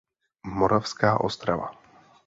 Moravská 0.59 1.11
Ostrava. 1.27 1.69